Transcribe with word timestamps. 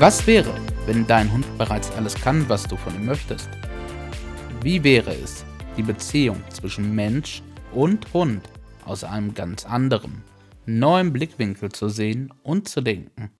Was 0.00 0.28
wäre, 0.28 0.54
wenn 0.86 1.08
dein 1.08 1.32
Hund 1.32 1.58
bereits 1.58 1.90
alles 1.90 2.14
kann, 2.14 2.48
was 2.48 2.68
du 2.68 2.76
von 2.76 2.94
ihm 2.94 3.06
möchtest? 3.06 3.48
Wie 4.62 4.84
wäre 4.84 5.12
es, 5.12 5.44
die 5.76 5.82
Beziehung 5.82 6.40
zwischen 6.50 6.94
Mensch 6.94 7.42
und 7.72 8.14
Hund 8.14 8.48
aus 8.84 9.02
einem 9.02 9.34
ganz 9.34 9.66
anderen, 9.66 10.22
neuen 10.66 11.12
Blickwinkel 11.12 11.72
zu 11.72 11.88
sehen 11.88 12.32
und 12.44 12.68
zu 12.68 12.80
denken? 12.80 13.32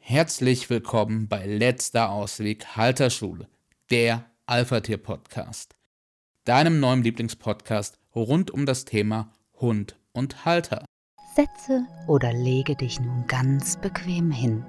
Herzlich 0.00 0.68
willkommen 0.68 1.28
bei 1.28 1.46
Letzter 1.46 2.10
Ausweg 2.10 2.76
Halterschule, 2.76 3.46
der 3.92 4.24
Alpha-Tier-Podcast, 4.46 5.76
deinem 6.44 6.80
neuen 6.80 7.04
Lieblingspodcast 7.04 8.00
rund 8.16 8.50
um 8.50 8.66
das 8.66 8.84
Thema 8.84 9.30
Hund 9.60 9.96
und 10.10 10.44
Halter. 10.44 10.84
Setze 11.36 11.86
oder 12.08 12.32
lege 12.32 12.74
dich 12.74 12.98
nun 12.98 13.28
ganz 13.28 13.80
bequem 13.80 14.32
hin. 14.32 14.64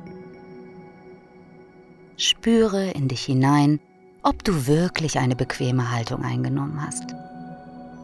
Spüre 2.22 2.92
in 2.92 3.08
dich 3.08 3.24
hinein, 3.24 3.80
ob 4.22 4.44
du 4.44 4.68
wirklich 4.68 5.18
eine 5.18 5.36
bequeme 5.36 5.90
Haltung 5.90 6.24
eingenommen 6.24 6.80
hast. 6.80 7.16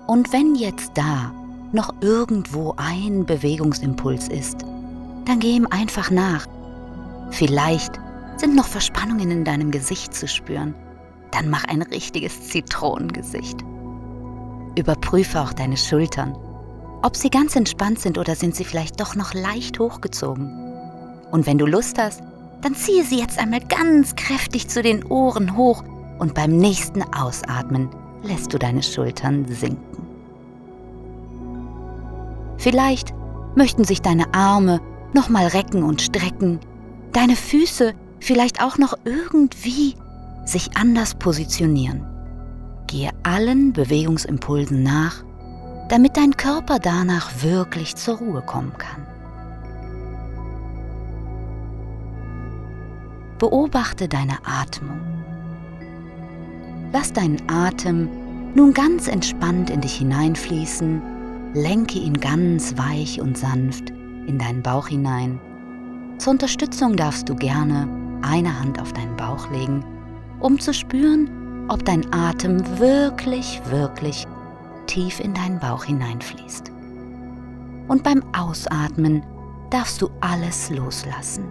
Und 0.07 0.34
wenn 0.34 0.55
jetzt 0.55 0.90
da 0.95 1.31
noch 1.71 1.93
irgendwo 2.02 2.73
ein 2.77 3.27
Bewegungsimpuls 3.27 4.27
ist, 4.30 4.66
dann 5.26 5.40
geh 5.40 5.52
ihm 5.52 5.67
einfach 5.67 6.09
nach. 6.09 6.48
Vielleicht 7.30 7.99
sind 8.38 8.55
noch 8.55 8.66
Verspannungen 8.66 9.30
in 9.30 9.43
deinem 9.43 9.70
Gesicht 9.70 10.16
zu 10.16 10.27
spüren. 10.27 10.73
Dann 11.29 11.52
mach 11.52 11.65
ein 11.65 11.84
richtiges 11.84 12.48
Zitronengesicht. 12.48 13.59
Überprüfe 14.76 15.41
auch 15.41 15.54
deine 15.54 15.77
Schultern, 15.77 16.35
ob 17.04 17.15
sie 17.15 17.29
ganz 17.29 17.55
entspannt 17.55 17.99
sind 17.99 18.18
oder 18.18 18.34
sind 18.34 18.55
sie 18.55 18.63
vielleicht 18.63 18.99
doch 18.99 19.13
noch 19.13 19.35
leicht 19.35 19.77
hochgezogen. 19.77 20.48
Und 21.29 21.45
wenn 21.45 21.60
du 21.60 21.68
Lust 21.68 21.99
hast, 21.99 22.23
dann 22.62 22.76
ziehe 22.76 23.04
sie 23.04 23.20
jetzt 23.20 23.40
einmal 23.40 23.62
ganz 23.62 24.16
kräftig 24.16 24.68
zu 24.68 24.82
den 24.82 25.04
Ohren 25.05 25.55
hoch 25.55 25.84
und 26.20 26.34
beim 26.34 26.58
nächsten 26.58 27.04
Ausatmen 27.13 27.90
lässt 28.24 28.54
du 28.54 28.58
deine 28.58 28.84
Schultern 28.84 29.46
sinken. 29.48 30.05
Vielleicht 32.58 33.13
möchten 33.55 33.84
sich 33.84 34.02
deine 34.02 34.34
Arme 34.34 34.82
nochmal 35.13 35.48
recken 35.48 35.84
und 35.84 36.02
strecken, 36.02 36.60
deine 37.13 37.35
Füße 37.35 37.94
vielleicht 38.20 38.62
auch 38.62 38.78
noch 38.78 38.96
irgendwie 39.05 39.96
sich 40.46 40.76
anders 40.76 41.16
positionieren. 41.16 42.05
Gehe 42.88 43.12
allen 43.24 43.74
Bewegungsimpulsen 43.74 44.82
nach, 44.82 45.24
damit 45.90 46.18
dein 46.18 46.35
Körper 46.35 46.80
danach 46.80 47.44
wirklich 47.44 47.96
zur 47.96 48.18
Ruhe 48.18 48.41
kommen 48.41 48.74
kann. 48.78 49.05
Beobachte 53.40 54.07
deine 54.07 54.38
Atmung. 54.46 54.99
Lass 56.91 57.13
deinen 57.13 57.41
Atem 57.48 58.10
nun 58.55 58.74
ganz 58.74 59.07
entspannt 59.07 59.70
in 59.70 59.82
dich 59.82 59.98
hineinfließen, 59.98 61.02
lenke 61.54 61.99
ihn 61.99 62.20
ganz 62.20 62.77
weich 62.77 63.21
und 63.21 63.38
sanft 63.38 63.91
in 64.25 64.40
deinen 64.40 64.63
Bauch 64.63 64.88
hinein. 64.88 65.40
Zur 66.18 66.34
Unterstützung 66.34 66.96
darfst 66.96 67.29
du 67.29 67.35
gerne 67.35 67.88
eine 68.24 68.59
Hand 68.59 68.81
auf 68.81 68.94
deinen 68.94 69.16
Bauch 69.16 69.51
legen, 69.51 69.85
um 70.40 70.59
zu 70.59 70.74
spüren, 70.74 71.29
ob 71.69 71.85
dein 71.85 72.12
Atem 72.12 72.79
wirklich, 72.79 73.62
wirklich 73.69 74.25
tief 74.88 75.19
in 75.19 75.34
deinen 75.34 75.59
Bauch 75.59 75.84
hineinfließt. 75.84 76.72
Und 77.88 78.03
beim 78.03 78.24
Ausatmen 78.35 79.22
darfst 79.69 80.01
du 80.01 80.09
alles 80.22 80.69
loslassen. 80.69 81.46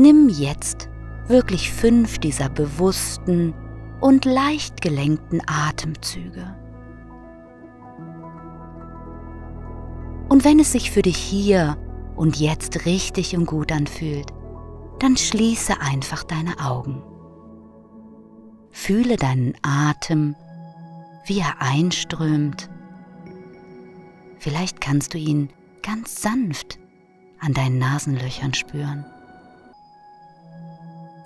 Nimm 0.00 0.28
jetzt 0.28 0.88
wirklich 1.26 1.72
fünf 1.72 2.20
dieser 2.20 2.48
bewussten 2.48 3.52
und 4.00 4.24
leicht 4.24 4.80
gelenkten 4.80 5.42
Atemzüge. 5.44 6.56
Und 10.28 10.44
wenn 10.44 10.60
es 10.60 10.70
sich 10.70 10.92
für 10.92 11.02
dich 11.02 11.16
hier 11.16 11.76
und 12.14 12.38
jetzt 12.38 12.86
richtig 12.86 13.36
und 13.36 13.46
gut 13.46 13.72
anfühlt, 13.72 14.30
dann 15.00 15.16
schließe 15.16 15.80
einfach 15.80 16.22
deine 16.22 16.60
Augen. 16.60 17.02
Fühle 18.70 19.16
deinen 19.16 19.54
Atem, 19.62 20.36
wie 21.26 21.40
er 21.40 21.60
einströmt. 21.60 22.70
Vielleicht 24.38 24.80
kannst 24.80 25.14
du 25.14 25.18
ihn 25.18 25.50
ganz 25.82 26.22
sanft 26.22 26.78
an 27.40 27.52
deinen 27.52 27.78
Nasenlöchern 27.78 28.54
spüren. 28.54 29.04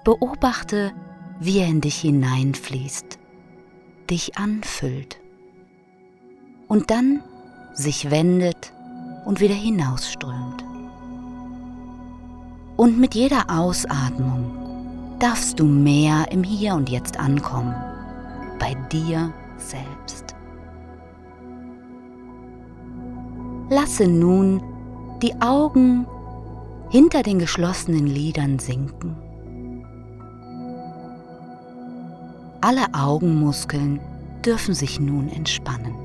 Beobachte, 0.05 0.93
wie 1.39 1.61
er 1.61 1.69
in 1.69 1.81
dich 1.81 2.01
hineinfließt, 2.01 3.19
dich 4.11 4.37
anfüllt 4.37 5.21
und 6.67 6.91
dann 6.91 7.23
sich 7.73 8.11
wendet 8.11 8.73
und 9.25 9.41
wieder 9.41 9.55
hinausströmt. 9.55 10.65
Und 12.77 12.99
mit 12.99 13.15
jeder 13.15 13.45
Ausatmung 13.49 15.17
darfst 15.21 15.61
du 15.61 15.65
mehr 15.65 16.33
im 16.33 16.43
Hier 16.43 16.75
und 16.75 16.91
Jetzt 16.91 17.21
ankommen, 17.21 17.75
bei 18.59 18.75
dir 18.91 19.33
selbst. 19.57 20.35
Lasse 23.71 24.09
nun 24.09 24.61
die 25.23 25.41
Augen 25.41 26.07
hinter 26.91 27.23
den 27.23 27.39
geschlossenen 27.39 28.09
Lidern 28.09 28.59
sinken. 28.59 29.17
Alle 32.65 32.95
Augenmuskeln 32.95 33.99
dürfen 34.47 34.73
sich 34.73 35.01
nun 35.01 35.29
entspannen. 35.31 35.97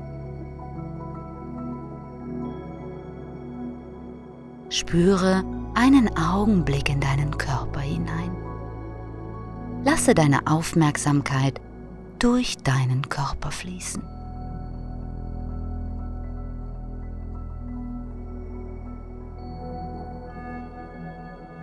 Spüre 4.68 5.44
einen 5.74 6.10
Augenblick 6.18 6.88
in 6.90 6.98
deinen 6.98 7.38
Körper 7.38 7.78
hinein. 7.78 8.36
Lasse 9.84 10.14
deine 10.14 10.48
Aufmerksamkeit 10.48 11.60
durch 12.18 12.56
deinen 12.58 13.08
Körper 13.08 13.52
fließen. 13.52 14.02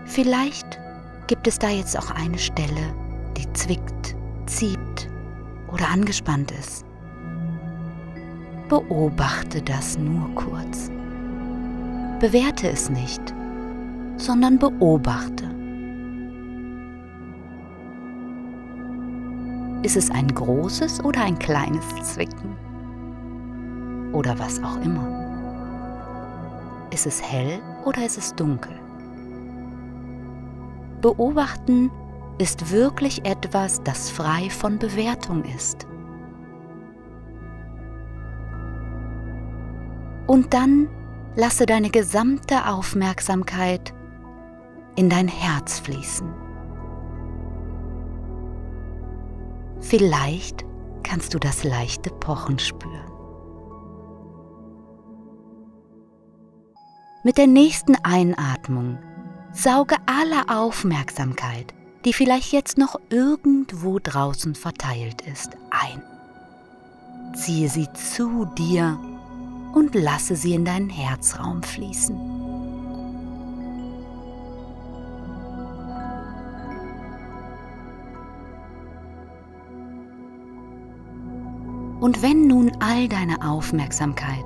Vielleicht 0.05 0.79
gibt 1.27 1.47
es 1.47 1.59
da 1.59 1.67
jetzt 1.67 1.99
auch 1.99 2.11
eine 2.11 2.39
Stelle, 2.39 2.95
die 3.35 3.51
zwickt, 3.51 4.14
zieht 4.45 5.09
oder 5.71 5.89
angespannt 5.89 6.51
ist. 6.51 6.85
Beobachte 8.69 9.61
das 9.61 9.97
nur 9.97 10.33
kurz. 10.35 10.89
Bewerte 12.19 12.69
es 12.69 12.89
nicht, 12.89 13.33
sondern 14.17 14.57
beobachte. 14.57 15.45
Ist 19.83 19.97
es 19.97 20.09
ein 20.09 20.27
großes 20.27 21.03
oder 21.03 21.21
ein 21.21 21.37
kleines 21.37 21.85
Zwicken? 22.01 22.55
Oder 24.13 24.39
was 24.39 24.63
auch 24.63 24.81
immer? 24.81 25.05
Ist 26.91 27.05
es 27.05 27.21
hell 27.21 27.61
oder 27.83 28.03
ist 28.03 28.17
es 28.17 28.33
dunkel? 28.33 28.73
Beobachten 31.01 31.91
ist 32.37 32.71
wirklich 32.71 33.25
etwas, 33.25 33.81
das 33.83 34.09
frei 34.09 34.49
von 34.49 34.77
Bewertung 34.79 35.43
ist. 35.55 35.87
Und 40.27 40.53
dann 40.53 40.89
lasse 41.35 41.65
deine 41.65 41.89
gesamte 41.89 42.67
Aufmerksamkeit 42.67 43.93
in 44.95 45.09
dein 45.09 45.27
Herz 45.27 45.79
fließen. 45.79 46.33
Vielleicht 49.81 50.65
kannst 51.03 51.33
du 51.35 51.39
das 51.39 51.63
leichte 51.63 52.09
Pochen 52.09 52.57
spüren. 52.57 53.11
Mit 57.23 57.37
der 57.37 57.47
nächsten 57.47 57.95
Einatmung 58.03 58.97
sauge 59.51 59.95
alle 60.07 60.49
Aufmerksamkeit, 60.49 61.74
die 62.05 62.13
vielleicht 62.13 62.51
jetzt 62.53 62.77
noch 62.77 62.99
irgendwo 63.09 63.99
draußen 63.99 64.55
verteilt 64.55 65.21
ist, 65.23 65.57
ein. 65.71 66.01
Ziehe 67.35 67.67
sie 67.67 67.91
zu 67.93 68.45
dir 68.57 68.97
und 69.73 69.95
lasse 69.95 70.35
sie 70.35 70.53
in 70.53 70.65
deinen 70.65 70.89
Herzraum 70.89 71.63
fließen. 71.63 72.15
Und 81.99 82.21
wenn 82.21 82.45
nun 82.45 82.71
all 82.81 83.07
deine 83.07 83.41
Aufmerksamkeit, 83.43 84.45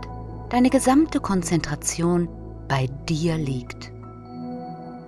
deine 0.49 0.69
gesamte 0.69 1.19
Konzentration 1.19 2.29
bei 2.69 2.87
dir 3.09 3.37
liegt, 3.37 3.91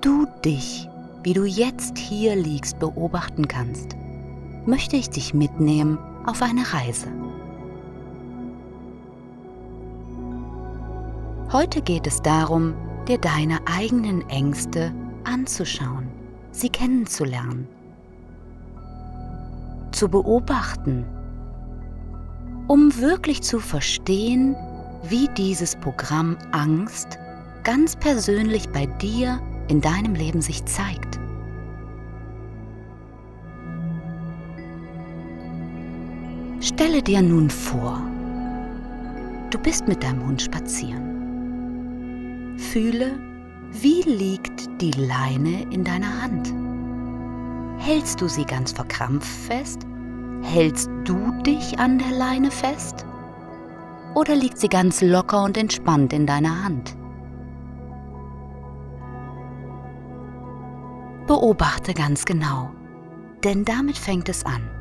du 0.02 0.28
dich, 0.44 0.91
wie 1.24 1.34
du 1.34 1.46
jetzt 1.46 1.98
hier 1.98 2.36
liegst, 2.36 2.80
beobachten 2.80 3.48
kannst, 3.48 3.96
möchte 4.66 4.96
ich 4.96 5.10
dich 5.10 5.34
mitnehmen 5.34 5.98
auf 6.26 6.42
eine 6.42 6.74
Reise. 6.74 7.08
Heute 11.52 11.82
geht 11.82 12.08
es 12.08 12.22
darum, 12.22 12.74
dir 13.08 13.18
deine 13.18 13.60
eigenen 13.66 14.28
Ängste 14.30 14.94
anzuschauen, 15.26 16.08
sie 16.52 16.70
kennenzulernen, 16.70 17.68
zu 19.92 20.08
beobachten, 20.08 21.06
um 22.68 22.96
wirklich 23.00 23.42
zu 23.42 23.60
verstehen, 23.60 24.56
wie 25.04 25.28
dieses 25.36 25.76
Programm 25.76 26.38
Angst 26.52 27.20
ganz 27.64 27.96
persönlich 27.96 28.70
bei 28.70 28.86
dir 28.86 29.40
in 29.68 29.82
deinem 29.82 30.16
Leben 30.16 30.42
sich 30.42 30.64
zeigt. 30.66 31.11
Stelle 36.82 37.04
dir 37.04 37.22
nun 37.22 37.48
vor, 37.48 38.02
du 39.52 39.60
bist 39.60 39.88
mit 39.88 40.02
deinem 40.02 40.26
Hund 40.26 40.42
spazieren. 40.42 41.06
Fühle, 42.58 43.20
wie 43.70 44.02
liegt 44.02 44.82
die 44.82 44.90
Leine 44.90 45.62
in 45.70 45.84
deiner 45.84 46.24
Hand? 46.24 46.52
Hältst 47.78 48.20
du 48.20 48.28
sie 48.28 48.46
ganz 48.46 48.72
verkrampft 48.72 49.30
fest? 49.30 49.86
Hältst 50.42 50.90
du 51.04 51.32
dich 51.44 51.78
an 51.78 52.00
der 52.00 52.18
Leine 52.18 52.50
fest? 52.50 53.06
Oder 54.16 54.36
liegt 54.36 54.58
sie 54.58 54.68
ganz 54.68 55.02
locker 55.02 55.44
und 55.44 55.58
entspannt 55.58 56.14
in 56.14 56.26
deiner 56.26 56.64
Hand? 56.64 56.98
Beobachte 61.28 61.94
ganz 61.94 62.26
genau, 62.26 62.72
denn 63.44 63.66
damit 63.66 64.00
fängt 64.00 64.30
es 64.30 64.44
an 64.44 64.81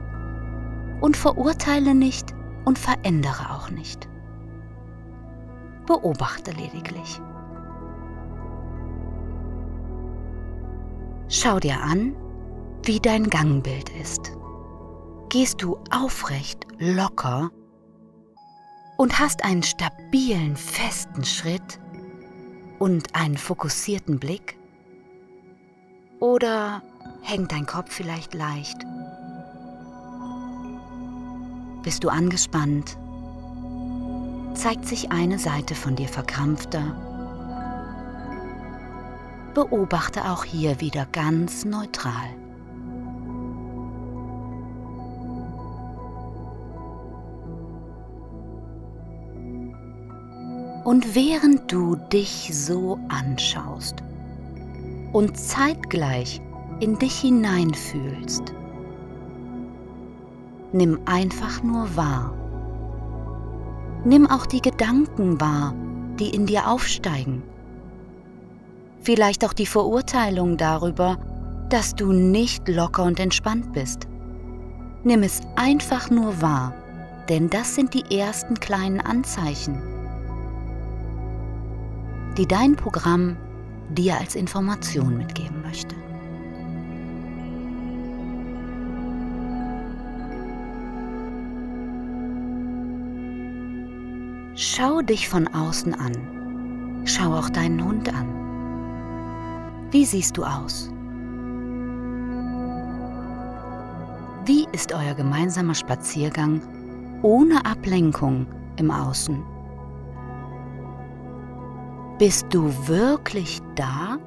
und 1.00 1.16
verurteile 1.16 1.94
nicht 1.94 2.34
und 2.64 2.78
verändere 2.78 3.50
auch 3.50 3.70
nicht. 3.70 4.08
Beobachte 5.86 6.52
lediglich. 6.52 7.20
Schau 11.28 11.58
dir 11.60 11.80
an, 11.80 12.14
wie 12.84 13.00
dein 13.00 13.30
Gangbild 13.30 13.88
ist. 14.00 14.32
Gehst 15.28 15.62
du 15.62 15.78
aufrecht, 15.90 16.66
locker 16.78 17.50
und 18.96 19.18
hast 19.18 19.44
einen 19.44 19.62
stabilen, 19.62 20.56
festen 20.56 21.24
Schritt 21.24 21.80
und 22.78 23.14
einen 23.14 23.36
fokussierten 23.36 24.18
Blick? 24.18 24.58
Oder 26.18 26.82
hängt 27.22 27.52
dein 27.52 27.64
Kopf 27.64 27.92
vielleicht 27.92 28.34
leicht 28.34 28.84
bist 31.82 32.04
du 32.04 32.08
angespannt? 32.08 32.96
Zeigt 34.54 34.86
sich 34.86 35.10
eine 35.10 35.38
Seite 35.38 35.74
von 35.74 35.96
dir 35.96 36.08
verkrampfter? 36.08 36.96
Beobachte 39.54 40.30
auch 40.30 40.44
hier 40.44 40.80
wieder 40.80 41.06
ganz 41.06 41.64
neutral. 41.64 42.28
Und 50.84 51.14
während 51.14 51.70
du 51.70 51.96
dich 51.96 52.50
so 52.52 52.98
anschaust 53.08 53.96
und 55.12 55.36
zeitgleich 55.38 56.40
in 56.80 56.98
dich 56.98 57.20
hineinfühlst, 57.20 58.54
Nimm 60.72 61.00
einfach 61.04 61.62
nur 61.62 61.96
wahr. 61.96 62.32
Nimm 64.04 64.26
auch 64.26 64.46
die 64.46 64.62
Gedanken 64.62 65.40
wahr, 65.40 65.74
die 66.18 66.30
in 66.30 66.46
dir 66.46 66.68
aufsteigen. 66.68 67.42
Vielleicht 69.00 69.44
auch 69.44 69.52
die 69.52 69.66
Verurteilung 69.66 70.56
darüber, 70.56 71.18
dass 71.70 71.94
du 71.94 72.12
nicht 72.12 72.68
locker 72.68 73.04
und 73.04 73.18
entspannt 73.18 73.72
bist. 73.72 74.06
Nimm 75.02 75.22
es 75.22 75.40
einfach 75.56 76.10
nur 76.10 76.40
wahr, 76.40 76.74
denn 77.28 77.48
das 77.48 77.74
sind 77.74 77.94
die 77.94 78.16
ersten 78.16 78.54
kleinen 78.60 79.00
Anzeichen, 79.00 79.80
die 82.36 82.46
dein 82.46 82.76
Programm 82.76 83.36
dir 83.88 84.18
als 84.18 84.34
Information 84.34 85.16
mitgeben 85.16 85.62
möchte. 85.62 85.96
Schau 94.62 95.00
dich 95.00 95.26
von 95.26 95.48
außen 95.48 95.94
an. 95.94 97.06
Schau 97.06 97.34
auch 97.34 97.48
deinen 97.48 97.82
Hund 97.82 98.12
an. 98.12 98.28
Wie 99.90 100.04
siehst 100.04 100.36
du 100.36 100.44
aus? 100.44 100.92
Wie 104.44 104.66
ist 104.72 104.92
euer 104.92 105.14
gemeinsamer 105.14 105.74
Spaziergang 105.74 106.60
ohne 107.22 107.64
Ablenkung 107.64 108.46
im 108.76 108.90
Außen? 108.90 109.42
Bist 112.18 112.44
du 112.50 112.70
wirklich 112.86 113.60
da? 113.76 114.18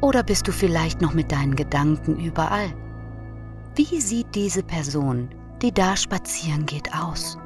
Oder 0.00 0.24
bist 0.24 0.48
du 0.48 0.52
vielleicht 0.52 1.00
noch 1.00 1.14
mit 1.14 1.30
deinen 1.30 1.54
Gedanken 1.54 2.16
überall? 2.16 2.74
Wie 3.76 4.00
sieht 4.00 4.34
diese 4.34 4.64
Person, 4.64 5.28
die 5.62 5.70
da 5.70 5.96
spazieren 5.96 6.66
geht, 6.66 6.92
aus? 6.92 7.38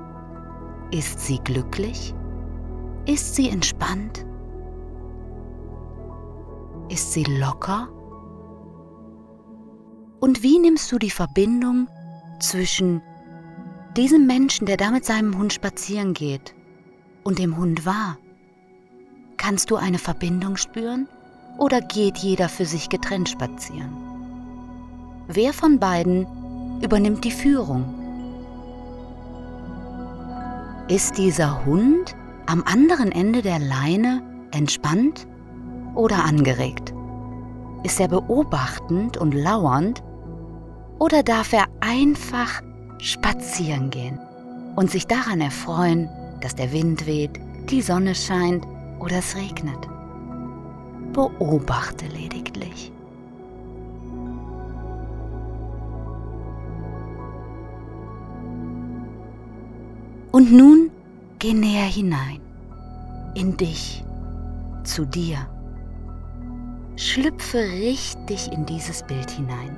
Ist 0.90 1.20
sie 1.20 1.38
glücklich? 1.38 2.14
Ist 3.06 3.34
sie 3.34 3.48
entspannt? 3.48 4.25
Ist 6.88 7.12
sie 7.12 7.25
locker? 7.25 7.88
Und 10.20 10.42
wie 10.42 10.58
nimmst 10.58 10.90
du 10.90 10.98
die 10.98 11.10
Verbindung 11.10 11.88
zwischen 12.40 13.02
diesem 13.96 14.26
Menschen, 14.26 14.66
der 14.66 14.76
da 14.76 14.90
mit 14.90 15.04
seinem 15.04 15.36
Hund 15.36 15.52
spazieren 15.52 16.14
geht, 16.14 16.54
und 17.25 17.38
dem 17.38 17.56
Hund 17.56 17.84
wahr? 17.86 18.17
Kannst 19.36 19.70
du 19.70 19.76
eine 19.76 19.98
Verbindung 19.98 20.56
spüren 20.56 21.08
oder 21.58 21.81
geht 21.81 22.19
jeder 22.19 22.48
für 22.48 22.64
sich 22.64 22.88
getrennt 22.88 23.29
spazieren? 23.29 23.93
Wer 25.29 25.53
von 25.53 25.79
beiden 25.79 26.26
übernimmt 26.82 27.24
die 27.24 27.31
Führung? 27.31 27.94
Ist 30.88 31.17
dieser 31.17 31.64
Hund 31.64 32.14
am 32.44 32.62
anderen 32.67 33.10
Ende 33.10 33.41
der 33.41 33.58
Leine 33.58 34.22
entspannt 34.53 35.26
oder 35.94 36.24
angeregt? 36.24 36.93
Ist 37.84 38.00
er 38.00 38.08
beobachtend 38.08 39.17
und 39.17 39.32
lauernd 39.32 40.03
oder 40.98 41.22
darf 41.22 41.55
er 41.55 41.69
einfach 41.81 42.60
spazieren 42.98 43.88
gehen 43.88 44.19
und 44.76 44.91
sich 44.91 45.06
daran 45.06 45.41
erfreuen, 45.41 46.10
dass 46.43 46.55
der 46.55 46.70
Wind 46.70 47.06
weht, 47.06 47.41
die 47.70 47.81
Sonne 47.81 48.14
scheint 48.14 48.67
oder 49.00 49.17
es 49.20 49.34
regnet? 49.36 49.88
Beobachte 51.14 52.05
lediglich. 52.08 52.93
Und 60.44 60.53
nun 60.53 60.91
geh 61.39 61.55
näher 61.55 61.86
hinein, 61.86 62.39
in 63.34 63.56
dich, 63.56 64.05
zu 64.82 65.06
dir. 65.06 65.39
Schlüpfe 66.96 67.60
richtig 67.60 68.53
in 68.53 68.67
dieses 68.67 69.03
Bild 69.05 69.31
hinein. 69.31 69.74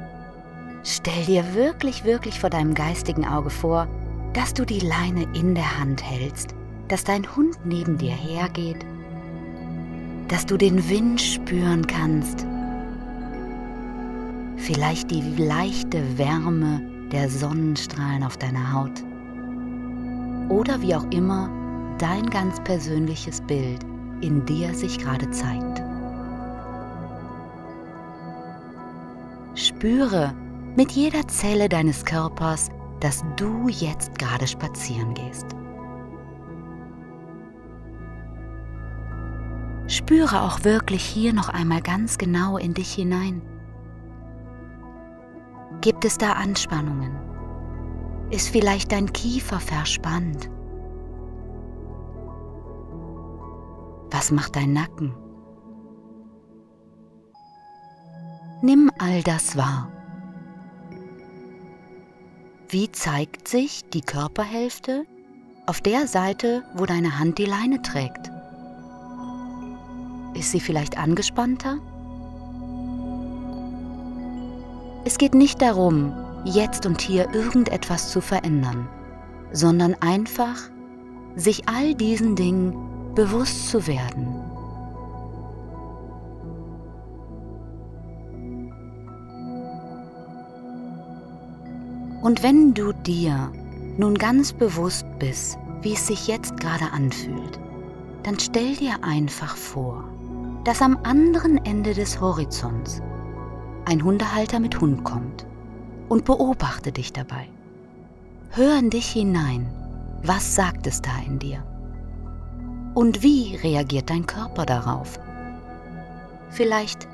Stell 0.82 1.24
dir 1.24 1.54
wirklich, 1.54 2.02
wirklich 2.02 2.40
vor 2.40 2.50
deinem 2.50 2.74
geistigen 2.74 3.24
Auge 3.24 3.48
vor, 3.48 3.86
dass 4.32 4.54
du 4.54 4.64
die 4.64 4.80
Leine 4.80 5.28
in 5.36 5.54
der 5.54 5.78
Hand 5.78 6.02
hältst, 6.02 6.56
dass 6.88 7.04
dein 7.04 7.36
Hund 7.36 7.54
neben 7.64 7.96
dir 7.96 8.14
hergeht, 8.16 8.84
dass 10.26 10.46
du 10.46 10.56
den 10.56 10.88
Wind 10.88 11.20
spüren 11.20 11.86
kannst, 11.86 12.44
vielleicht 14.56 15.12
die 15.12 15.22
leichte 15.36 16.18
Wärme 16.18 16.82
der 17.12 17.30
Sonnenstrahlen 17.30 18.24
auf 18.24 18.36
deiner 18.36 18.72
Haut 18.72 19.05
oder 20.48 20.80
wie 20.80 20.94
auch 20.94 21.06
immer 21.10 21.50
dein 21.98 22.28
ganz 22.30 22.60
persönliches 22.60 23.40
Bild 23.40 23.84
in 24.20 24.44
dir 24.46 24.74
sich 24.74 24.98
gerade 24.98 25.30
zeigt. 25.30 25.82
Spüre 29.54 30.34
mit 30.76 30.92
jeder 30.92 31.26
Zelle 31.28 31.68
deines 31.68 32.04
Körpers, 32.04 32.68
dass 33.00 33.24
du 33.36 33.68
jetzt 33.68 34.18
gerade 34.18 34.46
spazieren 34.46 35.14
gehst. 35.14 35.46
Spüre 39.88 40.42
auch 40.42 40.64
wirklich 40.64 41.04
hier 41.04 41.32
noch 41.32 41.48
einmal 41.48 41.80
ganz 41.80 42.18
genau 42.18 42.58
in 42.58 42.74
dich 42.74 42.92
hinein. 42.92 43.40
Gibt 45.80 46.04
es 46.04 46.18
da 46.18 46.32
Anspannungen? 46.32 47.35
Ist 48.30 48.48
vielleicht 48.48 48.90
dein 48.90 49.12
Kiefer 49.12 49.60
verspannt? 49.60 50.50
Was 54.10 54.32
macht 54.32 54.56
dein 54.56 54.72
Nacken? 54.72 55.14
Nimm 58.62 58.90
all 58.98 59.22
das 59.22 59.56
wahr. 59.56 59.92
Wie 62.68 62.90
zeigt 62.90 63.46
sich 63.46 63.88
die 63.90 64.00
Körperhälfte 64.00 65.04
auf 65.66 65.80
der 65.80 66.08
Seite, 66.08 66.64
wo 66.74 66.84
deine 66.84 67.20
Hand 67.20 67.38
die 67.38 67.44
Leine 67.44 67.80
trägt? 67.82 68.32
Ist 70.34 70.50
sie 70.50 70.60
vielleicht 70.60 70.98
angespannter? 70.98 71.78
Es 75.04 75.16
geht 75.18 75.34
nicht 75.34 75.62
darum, 75.62 76.12
jetzt 76.46 76.86
und 76.86 77.00
hier 77.00 77.34
irgendetwas 77.34 78.10
zu 78.10 78.20
verändern, 78.20 78.88
sondern 79.52 79.94
einfach, 80.00 80.56
sich 81.34 81.68
all 81.68 81.94
diesen 81.94 82.36
Dingen 82.36 82.74
bewusst 83.14 83.68
zu 83.68 83.86
werden. 83.86 84.26
Und 92.22 92.42
wenn 92.42 92.74
du 92.74 92.92
dir 92.92 93.52
nun 93.98 94.14
ganz 94.14 94.52
bewusst 94.52 95.06
bist, 95.18 95.58
wie 95.82 95.92
es 95.92 96.06
sich 96.06 96.26
jetzt 96.26 96.58
gerade 96.58 96.90
anfühlt, 96.92 97.60
dann 98.22 98.38
stell 98.38 98.74
dir 98.74 98.96
einfach 99.02 99.56
vor, 99.56 100.04
dass 100.64 100.82
am 100.82 100.98
anderen 101.04 101.64
Ende 101.64 101.94
des 101.94 102.20
Horizonts 102.20 103.00
ein 103.84 104.02
Hundehalter 104.02 104.58
mit 104.58 104.80
Hund 104.80 105.04
kommt 105.04 105.45
und 106.08 106.24
beobachte 106.24 106.92
dich 106.92 107.12
dabei. 107.12 107.48
Hör 108.50 108.78
in 108.78 108.90
dich 108.90 109.08
hinein, 109.08 109.66
was 110.22 110.54
sagt 110.54 110.86
es 110.86 111.02
da 111.02 111.10
in 111.26 111.38
dir? 111.38 111.62
Und 112.94 113.22
wie 113.22 113.56
reagiert 113.56 114.10
dein 114.10 114.26
Körper 114.26 114.64
darauf? 114.64 115.18
Vielleicht 116.50 117.06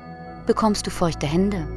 bekommst 0.45 0.87
du 0.87 0.91
feuchte 0.91 1.27
Hände 1.27 1.67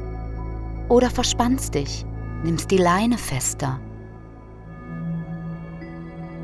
oder 0.89 1.09
verspannst 1.09 1.73
dich 1.75 2.05
nimmst 2.43 2.71
die 2.71 2.77
Leine 2.77 3.17
fester. 3.17 3.79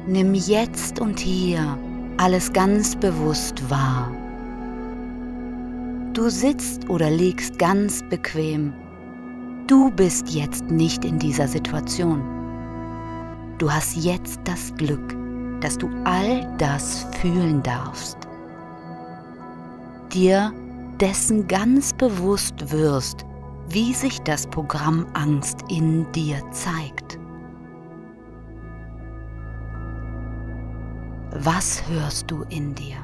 Nimm 0.08 0.34
jetzt 0.34 1.00
und 1.00 1.20
hier 1.20 1.78
alles 2.18 2.52
ganz 2.52 2.96
bewusst 2.96 3.70
wahr. 3.70 4.12
Du 6.14 6.30
sitzt 6.30 6.90
oder 6.90 7.10
liegst 7.10 7.58
ganz 7.58 8.04
bequem. 8.10 8.74
Du 9.74 9.90
bist 9.90 10.30
jetzt 10.30 10.70
nicht 10.70 11.04
in 11.04 11.18
dieser 11.18 11.48
Situation. 11.48 12.22
Du 13.58 13.72
hast 13.72 13.96
jetzt 13.96 14.40
das 14.44 14.72
Glück, 14.76 15.16
dass 15.62 15.80
du 15.80 15.90
all 16.04 16.48
das 16.60 17.08
fühlen 17.20 17.64
darfst. 17.64 18.20
Dir 20.14 20.54
dessen 21.00 21.48
ganz 21.48 21.92
bewusst 21.92 22.72
wirst, 22.72 23.26
wie 23.68 23.96
sich 23.96 24.22
das 24.22 24.46
Programm 24.46 25.08
Angst 25.16 25.62
in 25.70 26.06
dir 26.12 26.40
zeigt. 26.52 27.18
Was 31.32 31.82
hörst 31.90 32.30
du 32.30 32.44
in 32.50 32.76
dir? 32.76 32.98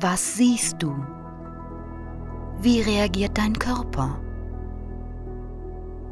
Was 0.00 0.38
siehst 0.38 0.82
du? 0.82 0.92
Wie 2.62 2.80
reagiert 2.80 3.36
dein 3.38 3.58
Körper? 3.58 4.20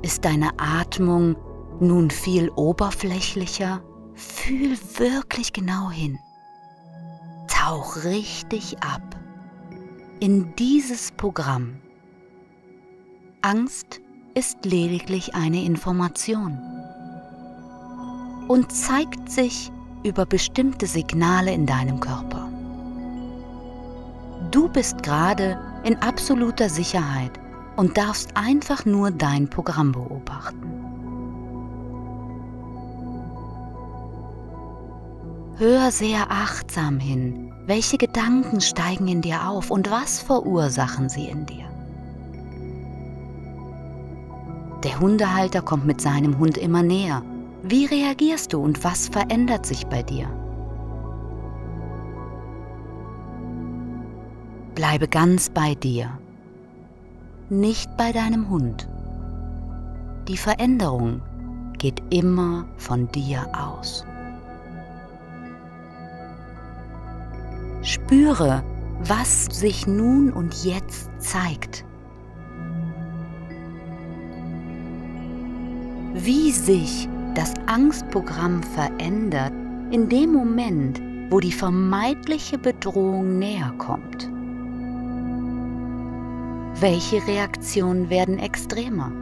Ist 0.02 0.24
deine 0.24 0.50
Atmung 0.58 1.36
nun 1.78 2.10
viel 2.10 2.50
oberflächlicher? 2.50 3.80
Fühl 4.14 4.76
wirklich 4.96 5.52
genau 5.52 5.92
hin. 5.92 6.18
Tauch 7.46 8.02
richtig 8.02 8.82
ab 8.82 9.16
in 10.18 10.52
dieses 10.56 11.12
Programm. 11.12 11.76
Angst 13.42 14.00
ist 14.34 14.64
lediglich 14.64 15.36
eine 15.36 15.62
Information 15.62 16.58
und 18.48 18.72
zeigt 18.72 19.30
sich 19.30 19.70
über 20.02 20.26
bestimmte 20.26 20.86
Signale 20.86 21.52
in 21.52 21.64
deinem 21.64 22.00
Körper. 22.00 22.50
Du 24.50 24.68
bist 24.68 25.04
gerade 25.04 25.69
in 25.84 25.96
absoluter 26.02 26.68
Sicherheit 26.68 27.32
und 27.76 27.96
darfst 27.96 28.36
einfach 28.36 28.84
nur 28.84 29.10
dein 29.10 29.48
Programm 29.48 29.92
beobachten. 29.92 30.70
Hör 35.56 35.90
sehr 35.90 36.30
achtsam 36.30 36.98
hin, 36.98 37.52
welche 37.66 37.98
Gedanken 37.98 38.60
steigen 38.60 39.08
in 39.08 39.20
dir 39.20 39.46
auf 39.46 39.70
und 39.70 39.90
was 39.90 40.20
verursachen 40.20 41.08
sie 41.08 41.26
in 41.26 41.44
dir? 41.44 41.66
Der 44.82 44.98
Hundehalter 44.98 45.60
kommt 45.60 45.84
mit 45.84 46.00
seinem 46.00 46.38
Hund 46.38 46.56
immer 46.56 46.82
näher. 46.82 47.22
Wie 47.62 47.84
reagierst 47.84 48.54
du 48.54 48.62
und 48.62 48.82
was 48.82 49.08
verändert 49.08 49.66
sich 49.66 49.86
bei 49.86 50.02
dir? 50.02 50.39
Bleibe 54.80 55.08
ganz 55.08 55.50
bei 55.50 55.74
dir, 55.74 56.08
nicht 57.50 57.94
bei 57.98 58.12
deinem 58.12 58.48
Hund. 58.48 58.88
Die 60.26 60.38
Veränderung 60.38 61.20
geht 61.76 62.02
immer 62.08 62.64
von 62.78 63.06
dir 63.12 63.46
aus. 63.52 64.06
Spüre, 67.82 68.64
was 69.00 69.44
sich 69.52 69.86
nun 69.86 70.32
und 70.32 70.64
jetzt 70.64 71.10
zeigt. 71.18 71.84
Wie 76.14 76.52
sich 76.52 77.06
das 77.34 77.52
Angstprogramm 77.66 78.62
verändert 78.62 79.52
in 79.90 80.08
dem 80.08 80.32
Moment, 80.32 81.02
wo 81.28 81.38
die 81.38 81.52
vermeintliche 81.52 82.56
Bedrohung 82.56 83.38
näher 83.38 83.74
kommt. 83.76 84.39
Welche 86.80 87.26
Reaktionen 87.26 88.08
werden 88.08 88.38
extremer? 88.38 89.12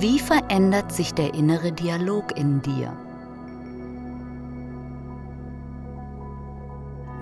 Wie 0.00 0.18
verändert 0.18 0.90
sich 0.90 1.14
der 1.14 1.34
innere 1.34 1.70
Dialog 1.70 2.36
in 2.36 2.60
dir? 2.62 2.92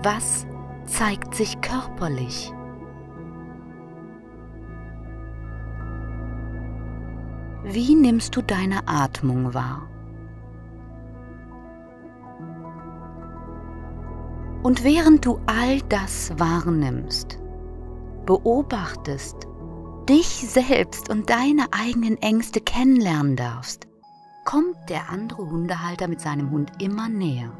Was 0.01 0.47
zeigt 0.87 1.35
sich 1.35 1.61
körperlich? 1.61 2.51
Wie 7.65 7.93
nimmst 7.93 8.35
du 8.35 8.41
deine 8.41 8.87
Atmung 8.87 9.53
wahr? 9.53 9.87
Und 14.63 14.83
während 14.83 15.23
du 15.27 15.39
all 15.45 15.79
das 15.89 16.31
wahrnimmst, 16.39 17.37
beobachtest, 18.25 19.47
dich 20.09 20.27
selbst 20.27 21.09
und 21.09 21.29
deine 21.29 21.67
eigenen 21.71 22.21
Ängste 22.21 22.59
kennenlernen 22.61 23.35
darfst, 23.35 23.87
kommt 24.45 24.89
der 24.89 25.09
andere 25.09 25.49
Hundehalter 25.49 26.07
mit 26.07 26.21
seinem 26.21 26.51
Hund 26.51 26.71
immer 26.81 27.09
näher. 27.09 27.51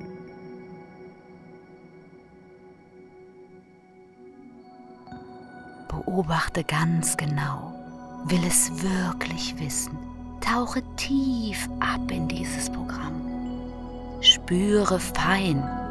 Beobachte 5.88 6.64
ganz 6.64 7.16
genau. 7.18 7.74
Will 8.26 8.44
es 8.48 8.72
wirklich 8.82 9.60
wissen. 9.60 9.98
Tauche 10.42 10.82
tief 10.96 11.70
ab 11.80 12.10
in 12.12 12.28
dieses 12.28 12.70
Programm. 12.70 13.22
Spüre 14.22 15.00
fein. 15.00 15.83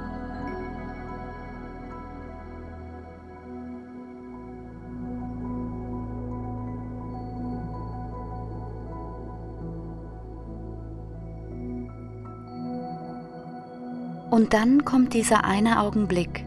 Und 14.32 14.52
dann 14.52 14.84
kommt 14.84 15.14
dieser 15.14 15.44
eine 15.44 15.80
Augenblick, 15.80 16.44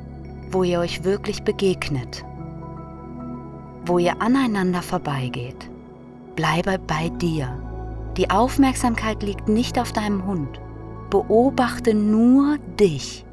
wo 0.51 0.63
ihr 0.63 0.79
euch 0.79 1.05
wirklich 1.05 1.43
begegnet 1.43 2.25
wo 3.87 3.99
ihr 3.99 4.21
aneinander 4.21 4.81
vorbeigeht. 4.81 5.69
Bleibe 6.35 6.79
bei 6.79 7.09
dir. 7.09 7.49
Die 8.17 8.29
Aufmerksamkeit 8.29 9.23
liegt 9.23 9.47
nicht 9.47 9.79
auf 9.79 9.91
deinem 9.93 10.25
Hund. 10.25 10.59
Beobachte 11.09 11.93
nur 11.93 12.57
dich. 12.79 13.25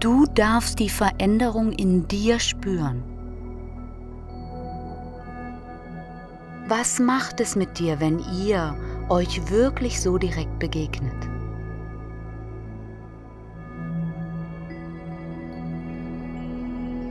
Du 0.00 0.26
darfst 0.26 0.80
die 0.80 0.88
Veränderung 0.88 1.72
in 1.72 2.06
dir 2.08 2.38
spüren. 2.38 3.02
Was 6.66 6.98
macht 6.98 7.40
es 7.40 7.56
mit 7.56 7.78
dir, 7.78 8.00
wenn 8.00 8.20
ihr 8.44 8.74
euch 9.08 9.50
wirklich 9.50 10.00
so 10.00 10.18
direkt 10.18 10.58
begegnet? 10.58 11.12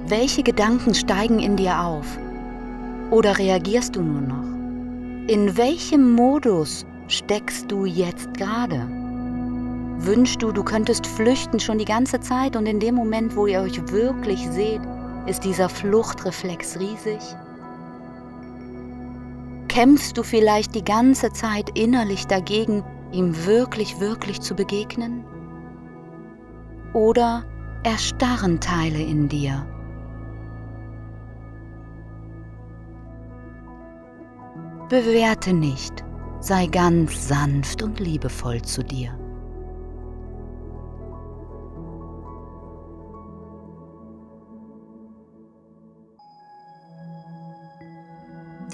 Welche 0.08 0.44
Gedanken 0.44 0.94
steigen 0.94 1.40
in 1.40 1.56
dir 1.56 1.80
auf? 1.80 2.18
Oder 3.10 3.38
reagierst 3.38 3.96
du 3.96 4.02
nur 4.02 4.22
noch? 4.22 4.44
In 5.28 5.56
welchem 5.56 6.14
Modus 6.14 6.86
steckst 7.08 7.72
du 7.72 7.86
jetzt 7.86 8.34
gerade? 8.34 8.86
Wünschst 10.00 10.42
du, 10.42 10.52
du 10.52 10.64
könntest 10.64 11.08
flüchten 11.08 11.60
schon 11.60 11.78
die 11.78 11.86
ganze 11.86 12.20
Zeit 12.20 12.56
und 12.56 12.66
in 12.66 12.80
dem 12.80 12.96
Moment, 12.96 13.36
wo 13.36 13.48
ihr 13.48 13.62
euch 13.62 13.80
wirklich 13.92 14.46
seht, 14.50 14.82
ist 15.26 15.46
dieser 15.46 15.70
Fluchtreflex 15.70 16.80
riesig? 16.80 17.22
Kämpfst 19.74 20.20
du 20.20 20.22
vielleicht 20.22 20.76
die 20.76 20.84
ganze 20.84 21.34
Zeit 21.34 21.76
innerlich 21.76 22.28
dagegen, 22.28 22.84
ihm 23.12 23.48
wirklich, 23.48 24.00
wirklich 24.00 24.40
zu 24.40 24.54
begegnen? 24.54 25.26
Oder 26.94 27.44
erstarren 27.84 28.60
Teile 28.60 29.02
in 29.02 29.30
dir? 29.30 29.66
Bewerte 34.90 35.54
nicht, 35.54 36.04
sei 36.40 36.68
ganz 36.68 37.28
sanft 37.28 37.82
und 37.82 38.00
liebevoll 38.00 38.62
zu 38.62 38.84
dir. 38.84 39.18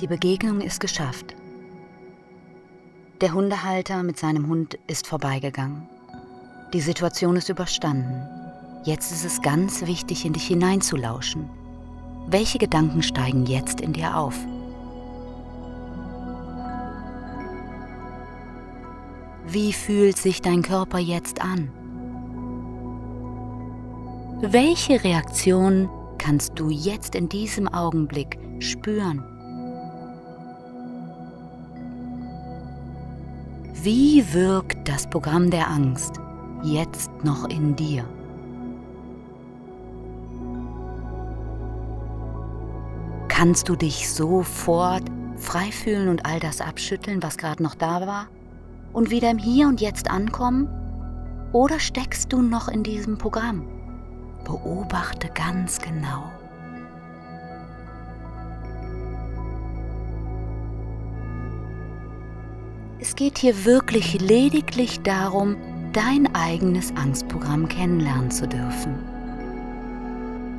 Die 0.02 0.08
Begegnung 0.08 0.62
ist 0.62 0.80
geschafft. 0.80 1.36
Der 3.20 3.34
Hundehalter 3.34 4.02
mit 4.02 4.18
seinem 4.18 4.48
Hund 4.48 4.80
ist 4.88 5.06
vorbeigegangen. 5.06 5.90
Die 6.72 6.80
Situation 6.80 7.36
ist 7.36 7.50
überstanden. 7.50 8.26
Jetzt 8.86 9.12
ist 9.12 9.26
es 9.26 9.42
ganz 9.42 9.86
wichtig, 9.86 10.24
in 10.24 10.32
dich 10.32 10.48
hineinzulauschen. 10.48 11.50
Welche 12.28 12.60
Gedanken 12.60 13.04
steigen 13.04 13.46
jetzt 13.46 13.82
in 13.82 13.92
dir 13.92 14.16
auf? 14.16 14.36
Wie 19.48 19.74
fühlt 19.74 20.18
sich 20.18 20.42
dein 20.42 20.62
Körper 20.62 21.00
jetzt 21.00 21.42
an? 21.42 21.74
Welche 24.40 25.04
Reaktion 25.04 25.90
kannst 26.18 26.58
du 26.58 26.70
jetzt 26.70 27.16
in 27.16 27.28
diesem 27.28 27.68
Augenblick 27.68 28.40
spüren? 28.60 29.39
Wie 33.82 34.34
wirkt 34.34 34.90
das 34.90 35.08
Programm 35.08 35.52
der 35.52 35.70
Angst 35.70 36.20
jetzt 36.64 37.10
noch 37.24 37.48
in 37.48 37.78
dir? 37.78 38.04
Kannst 43.30 43.70
du 43.70 43.78
dich 43.78 44.10
sofort 44.10 45.04
frei 45.38 45.72
fühlen 45.72 46.10
und 46.10 46.26
all 46.26 46.42
das 46.42 46.60
abschütteln, 46.60 47.24
was 47.24 47.38
gerade 47.38 47.64
noch 47.64 47.74
da 47.74 48.06
war? 48.06 48.28
Und 48.92 49.12
wieder 49.12 49.32
im 49.32 49.38
Hier 49.38 49.70
und 49.70 49.80
Jetzt 49.80 50.12
ankommen? 50.12 50.68
Oder 51.54 51.80
steckst 51.80 52.34
du 52.34 52.42
noch 52.42 52.68
in 52.68 52.84
diesem 52.84 53.18
Programm? 53.18 53.66
Beobachte 54.44 55.30
ganz 55.34 55.80
genau. 55.80 56.30
Geht 63.20 63.38
hier 63.40 63.66
wirklich 63.66 64.22
lediglich 64.22 65.02
darum, 65.02 65.58
dein 65.92 66.34
eigenes 66.34 66.96
Angstprogramm 66.96 67.68
kennenlernen 67.68 68.32
zu 68.32 68.48
dürfen. 68.48 68.98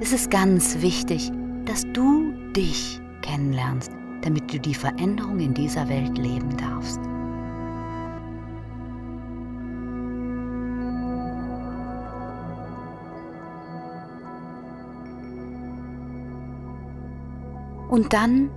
Es 0.01 0.13
ist 0.13 0.31
ganz 0.31 0.83
wichtig, 0.83 1.33
dass 1.65 1.91
du 1.95 2.35
dich 2.55 3.01
kennenlernst, 3.23 3.91
damit 4.21 4.53
du 4.53 4.61
die 4.61 4.75
Veränderung 4.75 5.41
in 5.41 5.55
dieser 5.55 5.89
Welt 5.89 6.19
leben 6.19 6.55
darfst. 6.59 7.01
Und 17.89 18.13
dann 18.13 18.51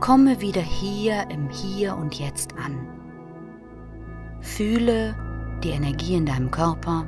Komme 0.00 0.40
wieder 0.40 0.62
hier 0.62 1.26
im 1.28 1.50
Hier 1.50 1.94
und 1.94 2.18
Jetzt 2.18 2.54
an. 2.56 2.99
Fühle 4.40 5.14
die 5.62 5.70
Energie 5.70 6.16
in 6.16 6.26
deinem 6.26 6.50
Körper. 6.50 7.06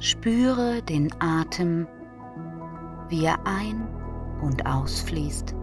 Spüre 0.00 0.82
den 0.82 1.12
Atem, 1.20 1.86
wie 3.08 3.24
er 3.24 3.38
ein- 3.46 3.86
und 4.42 4.66
ausfließt. 4.66 5.54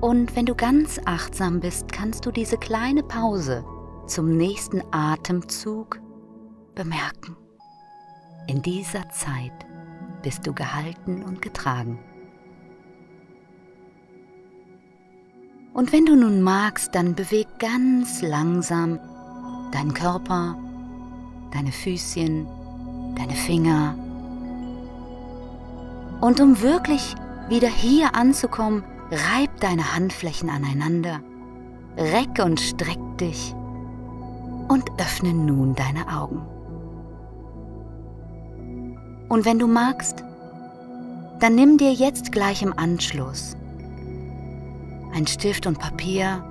Und 0.00 0.34
wenn 0.36 0.46
du 0.46 0.54
ganz 0.54 1.00
achtsam 1.06 1.60
bist, 1.60 1.92
kannst 1.92 2.24
du 2.24 2.30
diese 2.30 2.56
kleine 2.56 3.02
Pause 3.02 3.64
zum 4.06 4.36
nächsten 4.36 4.82
Atemzug 4.92 6.00
bemerken. 6.74 7.36
In 8.46 8.62
dieser 8.62 9.08
Zeit 9.10 9.66
bist 10.22 10.46
du 10.46 10.52
gehalten 10.54 11.22
und 11.22 11.42
getragen. 11.42 11.98
Und 15.78 15.92
wenn 15.92 16.06
du 16.06 16.16
nun 16.16 16.42
magst, 16.42 16.96
dann 16.96 17.14
beweg 17.14 17.46
ganz 17.60 18.20
langsam 18.20 18.98
deinen 19.70 19.94
Körper, 19.94 20.56
deine 21.52 21.70
Füßchen, 21.70 22.48
deine 23.14 23.34
Finger. 23.34 23.94
Und 26.20 26.40
um 26.40 26.60
wirklich 26.62 27.14
wieder 27.48 27.68
hier 27.68 28.16
anzukommen, 28.16 28.82
reib 29.12 29.60
deine 29.60 29.94
Handflächen 29.94 30.50
aneinander, 30.50 31.20
reck 31.96 32.44
und 32.44 32.58
streck 32.58 32.98
dich 33.20 33.54
und 34.66 34.90
öffne 34.98 35.32
nun 35.32 35.76
deine 35.76 36.08
Augen. 36.08 36.42
Und 39.28 39.44
wenn 39.44 39.60
du 39.60 39.68
magst, 39.68 40.24
dann 41.38 41.54
nimm 41.54 41.78
dir 41.78 41.92
jetzt 41.92 42.32
gleich 42.32 42.62
im 42.62 42.76
Anschluss 42.76 43.56
ein 45.12 45.26
Stift 45.26 45.66
und 45.66 45.78
Papier 45.78 46.44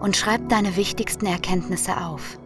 und 0.00 0.16
schreib 0.16 0.48
deine 0.48 0.76
wichtigsten 0.76 1.26
Erkenntnisse 1.26 1.96
auf. 2.04 2.38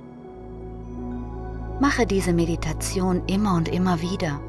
Mache 1.81 2.07
diese 2.07 2.33
Meditation 2.33 3.23
immer 3.27 3.55
und 3.55 3.69
immer 3.69 4.01
wieder, 4.01 4.41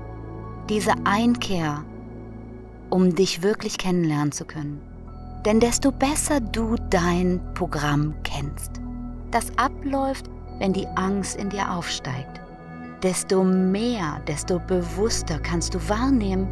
diese 0.69 0.93
Einkehr, 1.05 1.83
um 2.89 3.15
dich 3.15 3.41
wirklich 3.41 3.77
kennenlernen 3.77 4.31
zu 4.31 4.45
können. 4.45 4.81
Denn 5.45 5.59
desto 5.59 5.91
besser 5.91 6.39
du 6.39 6.75
dein 6.89 7.41
Programm 7.53 8.13
kennst, 8.23 8.81
das 9.31 9.57
abläuft, 9.57 10.29
wenn 10.59 10.73
die 10.73 10.87
Angst 10.95 11.37
in 11.37 11.49
dir 11.49 11.71
aufsteigt, 11.71 12.41
desto 13.01 13.43
mehr, 13.43 14.21
desto 14.27 14.59
bewusster 14.59 15.39
kannst 15.39 15.73
du 15.73 15.89
wahrnehmen, 15.89 16.47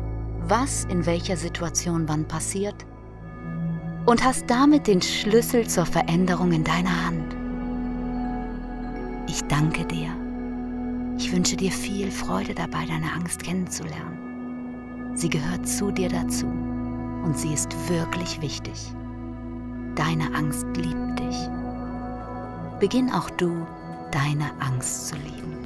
was 0.48 0.86
in 0.86 1.06
welcher 1.06 1.38
Situation 1.38 2.08
wann 2.08 2.28
passiert 2.28 2.86
und 4.10 4.24
hast 4.24 4.50
damit 4.50 4.88
den 4.88 5.04
Schlüssel 5.04 5.68
zur 5.68 5.86
Veränderung 5.86 6.52
in 6.52 6.64
deiner 6.64 7.06
Hand. 7.06 7.36
Ich 9.28 9.44
danke 9.44 9.86
dir. 9.86 10.10
Ich 11.20 11.32
wünsche 11.32 11.56
dir 11.56 11.72
viel 11.72 12.10
Freude 12.10 12.56
dabei, 12.56 12.88
deine 12.88 13.14
Angst 13.14 13.44
kennenzulernen. 13.44 15.14
Sie 15.14 15.30
gehört 15.30 15.68
zu 15.68 15.92
dir 15.92 16.10
dazu 16.10 16.48
und 16.48 17.38
sie 17.38 17.54
ist 17.54 17.72
wirklich 17.88 18.42
wichtig. 18.42 18.92
Deine 19.94 20.34
Angst 20.34 20.66
liebt 20.76 21.20
dich. 21.20 21.38
Beginn 22.80 23.12
auch 23.12 23.30
du, 23.30 23.68
deine 24.10 24.50
Angst 24.60 25.10
zu 25.10 25.18
lieben. 25.18 25.59